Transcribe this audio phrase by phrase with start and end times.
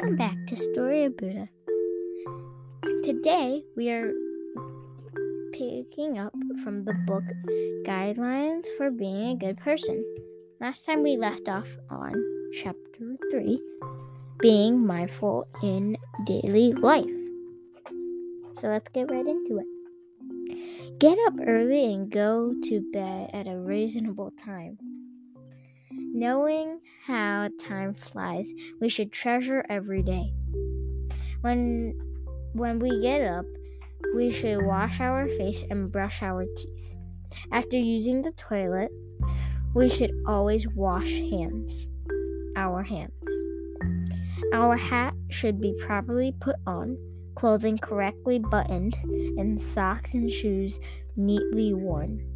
[0.00, 1.46] Welcome back to Story of Buddha.
[3.04, 4.10] Today we are
[5.52, 6.32] picking up
[6.64, 7.22] from the book
[7.84, 10.02] Guidelines for Being a Good Person.
[10.58, 12.14] Last time we left off on
[12.54, 13.60] chapter 3
[14.38, 17.04] Being Mindful in Daily Life.
[18.54, 20.98] So let's get right into it.
[20.98, 24.78] Get up early and go to bed at a reasonable time.
[25.92, 30.32] Knowing how time flies, we should treasure every day.
[31.40, 31.98] When
[32.52, 33.44] when we get up,
[34.14, 36.94] we should wash our face and brush our teeth.
[37.50, 38.92] After using the toilet,
[39.74, 41.90] we should always wash hands.
[42.56, 43.12] Our hands.
[44.52, 46.98] Our hat should be properly put on,
[47.34, 48.96] clothing correctly buttoned,
[49.38, 50.78] and socks and shoes
[51.16, 52.29] neatly worn.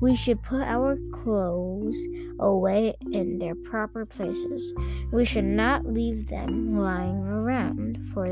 [0.00, 1.98] We should put our clothes
[2.40, 4.74] away in their proper places.
[5.12, 8.28] We should not leave them lying around for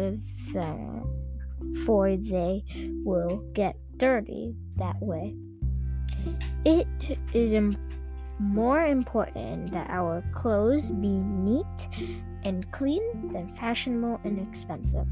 [0.53, 1.05] them,
[1.87, 2.65] for they
[3.05, 5.35] will get dirty that way.
[6.65, 7.55] It is
[8.39, 11.89] more important that our clothes be neat
[12.45, 15.07] and clean than fashionable and expensive.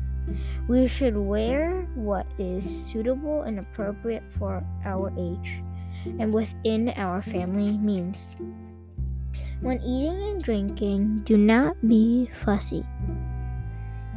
[0.68, 5.62] We should wear what is suitable and appropriate for our age
[6.18, 8.36] and within our family means.
[9.60, 12.84] When eating and drinking, do not be fussy.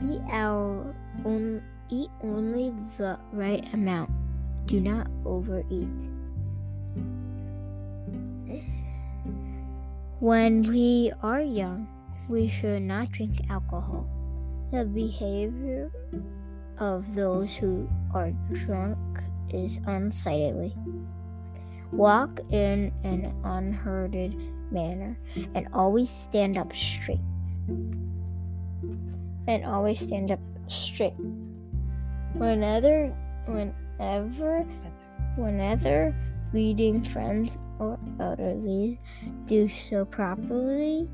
[0.01, 0.95] Eat our
[1.89, 4.09] eat only the right amount.
[4.65, 5.87] Do not overeat.
[10.19, 11.87] When we are young,
[12.29, 14.07] we should not drink alcohol.
[14.71, 15.91] The behavior
[16.79, 18.97] of those who are drunk
[19.49, 20.73] is unsightly.
[21.93, 24.35] Walk in an unhurried
[24.71, 25.17] manner
[25.53, 27.21] and always stand up straight.
[29.47, 31.13] And always stand up straight.
[32.33, 33.15] Whenever,
[33.45, 34.65] whenever,
[35.35, 36.15] whenever
[36.51, 38.99] greeting friends or elderly,
[39.45, 41.07] do so properly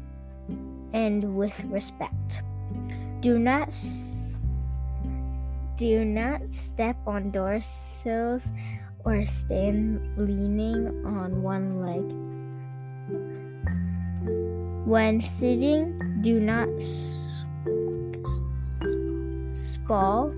[0.94, 2.42] and with respect.
[3.22, 3.74] Do not
[5.76, 8.52] do not step on door sills
[9.10, 12.06] or stand leaning on one leg.
[14.86, 16.70] When sitting, do not
[19.52, 20.32] sprawl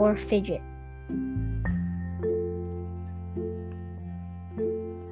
[0.00, 0.62] or fidget.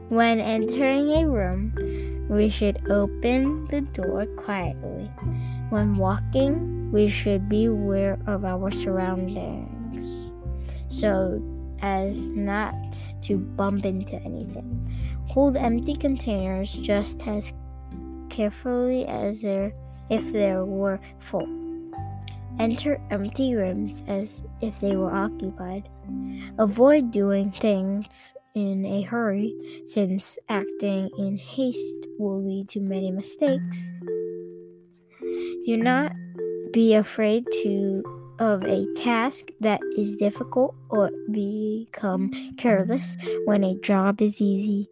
[0.08, 5.10] When entering a room, we should open the door quietly.
[5.70, 10.24] When walking, we should be aware of our surroundings
[10.88, 11.42] so
[11.82, 12.74] as not
[13.22, 15.24] to bump into anything.
[15.28, 17.52] Hold empty containers just as
[18.30, 19.72] carefully as there
[20.10, 21.48] if they were full.
[22.58, 25.88] Enter empty rooms as if they were occupied.
[26.58, 33.90] Avoid doing things in a hurry, since acting in haste will lead to many mistakes.
[35.66, 36.12] Do not
[36.72, 38.02] be afraid to
[38.38, 44.88] of a task that is difficult or become careless when a job is easy.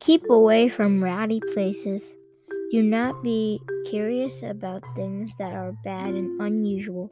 [0.00, 2.16] Keep away from rowdy places.
[2.70, 7.10] Do not be curious about things that are bad and unusual.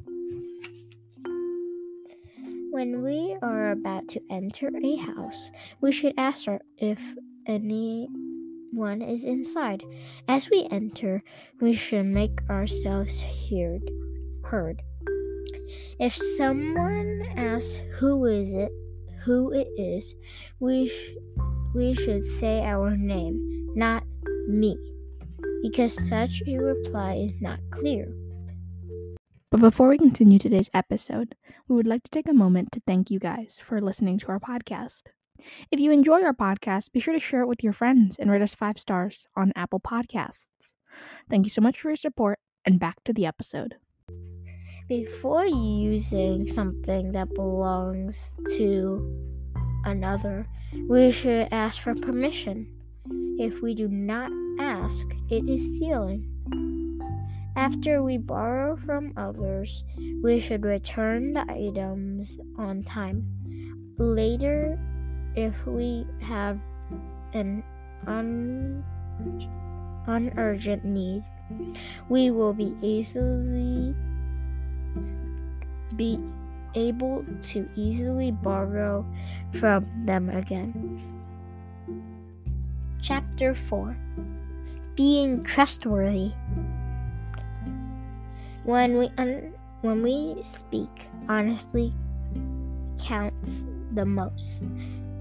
[2.71, 5.51] When we are about to enter a house,
[5.81, 6.47] we should ask
[6.79, 6.99] if
[7.47, 9.83] anyone is inside.
[10.27, 11.23] As we enter,
[11.61, 13.83] we should make ourselves heard.
[14.45, 14.83] Heard.
[15.99, 18.71] If someone asks who is it,
[19.25, 20.15] who it is,
[20.61, 21.17] we sh-
[21.75, 24.05] we should say our name, not
[24.49, 24.77] me,
[25.63, 28.13] because such a reply is not clear.
[29.51, 31.35] But before we continue today's episode,
[31.69, 34.41] we would like to take a moment to thank you guys for listening to our
[34.41, 35.03] podcast.
[35.71, 38.43] If you enjoy our podcast, be sure to share it with your friends and rate
[38.43, 40.47] us five stars on Apple Podcasts.
[41.31, 43.77] Thank you so much for your support, and back to the episode.
[44.93, 49.01] Before using something that belongs to
[49.87, 50.47] another,
[50.87, 52.69] we should ask for permission.
[53.39, 54.31] If we do not
[54.61, 56.29] ask, it is stealing.
[57.57, 59.83] After we borrow from others,
[60.23, 63.25] we should return the items on time.
[63.97, 64.79] Later,
[65.35, 66.61] if we have
[67.33, 67.65] an
[68.07, 68.85] un-
[70.07, 71.25] unurgent need,
[72.11, 73.95] we will be easily
[75.97, 76.19] be
[76.75, 79.05] able to easily borrow
[79.53, 81.01] from them again.
[83.03, 83.97] Chapter 4
[84.95, 86.33] Being Trustworthy
[88.65, 89.53] when we un-
[89.83, 91.93] when we speak honestly
[93.03, 94.63] counts the most.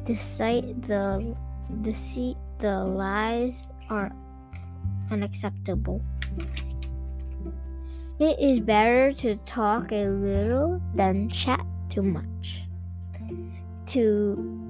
[0.03, 1.35] Deceit the
[1.81, 4.11] deceit the lies are
[5.09, 6.01] unacceptable.
[8.21, 12.61] It is better to talk a little than chat too much.
[13.97, 14.61] To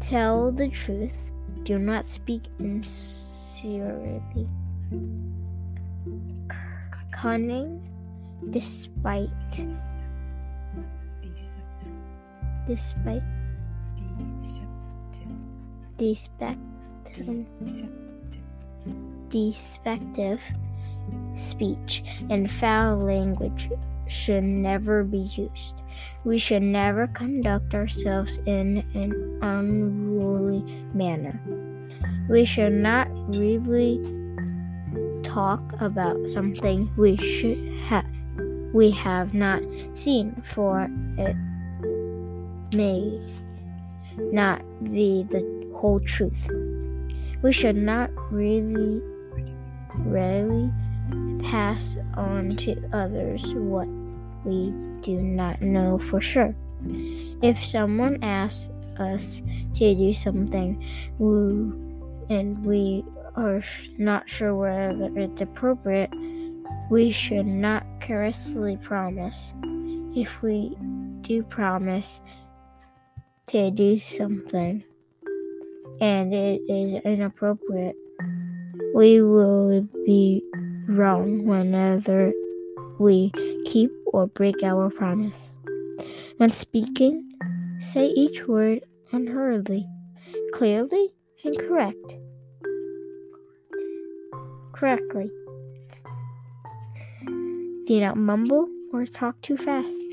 [0.00, 1.16] tell the truth,
[1.62, 4.46] do not speak insincerely.
[7.10, 7.80] Cunning
[8.50, 9.30] despite
[12.68, 13.22] despite
[15.96, 17.46] despective
[19.30, 20.42] defective
[21.36, 23.70] speech and foul language
[24.08, 25.82] should never be used.
[26.24, 30.62] We should never conduct ourselves in an unruly
[30.92, 31.40] manner.
[32.28, 34.00] We should not really
[35.22, 38.04] talk about something we should have
[38.72, 39.62] we have not
[39.94, 41.36] seen, for it
[42.72, 43.20] may
[44.32, 45.42] not be the
[45.74, 46.48] whole truth.
[47.42, 49.02] We should not really,
[49.98, 50.70] rarely
[51.50, 53.88] pass on to others what
[54.44, 56.54] we do not know for sure.
[57.42, 58.70] If someone asks
[59.00, 59.42] us
[59.74, 60.80] to do something
[62.28, 63.04] and we
[63.34, 63.60] are
[63.98, 66.10] not sure whether it's appropriate,
[66.88, 69.52] we should not carelessly promise.
[70.14, 70.76] If we
[71.22, 72.20] do promise
[73.48, 74.84] to do something
[76.00, 77.96] and it is inappropriate,
[78.94, 80.44] we will be
[80.90, 82.32] wrong whenever
[82.98, 83.30] we
[83.66, 85.50] keep or break our promise.
[86.36, 87.30] When speaking,
[87.78, 89.86] say each word unhurriedly,
[90.52, 91.12] clearly,
[91.44, 92.16] and correct.
[94.72, 95.30] Correctly.
[97.86, 100.04] Do not mumble or talk too fast.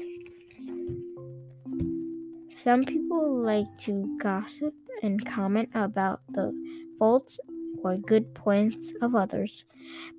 [2.52, 6.52] Some people like to gossip and comment about the
[7.00, 7.40] faults
[7.84, 9.66] or good points of others.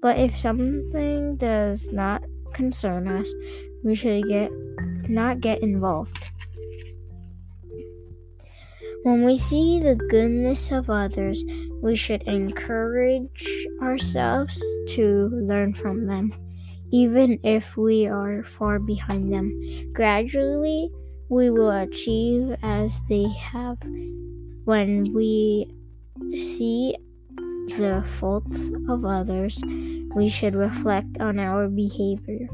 [0.01, 2.23] But if something does not
[2.53, 3.33] concern us,
[3.85, 4.51] we should get
[5.09, 6.31] not get involved.
[9.05, 11.45] When we see the goodness of others,
[11.81, 16.33] we should encourage ourselves to learn from them
[16.91, 19.53] even if we are far behind them.
[19.93, 20.91] Gradually,
[21.29, 23.79] we will achieve as they have.
[24.65, 25.71] When we
[26.35, 26.97] see
[27.77, 29.61] the faults of others,
[30.15, 32.49] we should reflect on our behavior.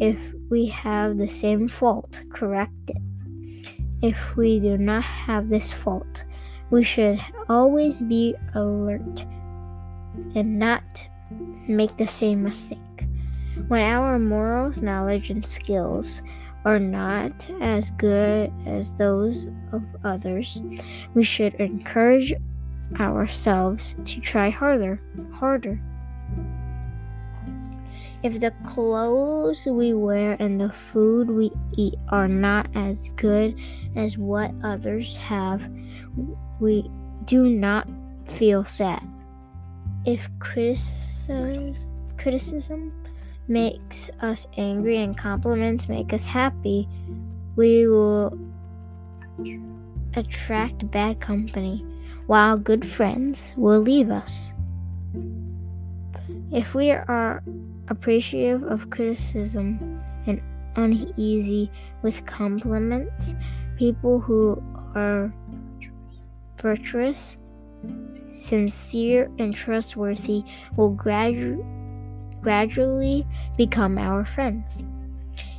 [0.00, 0.18] If
[0.50, 3.02] we have the same fault, correct it.
[4.00, 6.24] If we do not have this fault,
[6.70, 9.26] we should always be alert
[10.34, 10.82] and not
[11.66, 12.78] make the same mistake.
[13.66, 16.22] When our morals, knowledge, and skills
[16.64, 20.62] are not as good as those of others,
[21.14, 22.32] we should encourage
[22.98, 25.00] ourselves to try harder,
[25.32, 25.80] harder.
[28.22, 33.54] If the clothes we wear and the food we eat are not as good
[33.94, 35.62] as what others have,
[36.58, 36.90] we
[37.26, 37.86] do not
[38.24, 39.06] feel sad.
[40.04, 41.74] If criticism,
[43.46, 46.86] makes us angry and compliments make us happy,
[47.56, 48.36] we will
[50.14, 51.84] attract bad company,
[52.28, 54.52] while good friends will leave us.
[56.52, 57.42] If we are
[57.88, 60.42] appreciative of criticism and
[60.76, 61.70] uneasy
[62.02, 63.34] with compliments,
[63.78, 64.62] people who
[64.94, 65.32] are
[66.60, 67.38] virtuous,
[68.36, 70.44] sincere, and trustworthy
[70.76, 71.64] will gradually
[72.42, 74.84] gradually become our friends.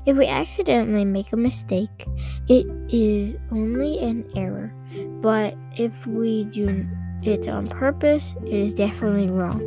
[0.05, 2.07] If we accidentally make a mistake,
[2.47, 4.73] it is only an error,
[5.21, 6.85] but if we do
[7.23, 9.61] it on purpose, it is definitely wrong.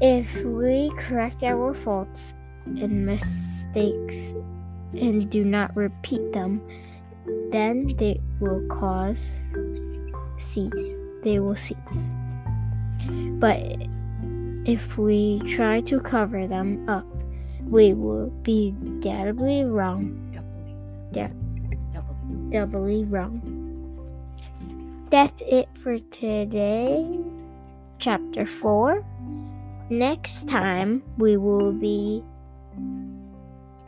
[0.00, 2.34] If we correct our faults
[2.66, 4.34] and mistakes
[4.92, 6.60] and do not repeat them,
[7.50, 9.38] then they will cause
[10.38, 10.72] cease.
[11.22, 12.12] They will cease.
[13.38, 13.60] But
[14.64, 17.06] if we try to cover them up,
[17.62, 20.18] we will be doubly wrong.
[22.52, 23.40] Doubly wrong.
[25.10, 27.18] That's it for today,
[27.98, 29.04] chapter 4.
[29.88, 32.22] Next time, we will be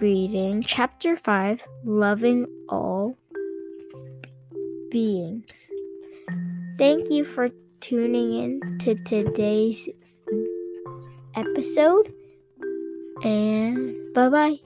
[0.01, 3.17] reading chapter 5 Loving All
[4.91, 5.71] Beings.
[6.79, 9.89] Thank you for tuning in to today's
[11.37, 12.13] episode,
[13.23, 14.64] and bye bye.